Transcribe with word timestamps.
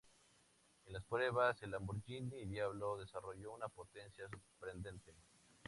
En 0.87 0.93
las 0.93 1.03
pruebas, 1.05 1.61
el 1.61 1.69
Lamborghini 1.69 2.47
Diablo 2.47 2.97
desarrolló 2.97 3.51
una 3.53 3.67
potencia 3.69 4.27
sorprendente. 4.27 5.13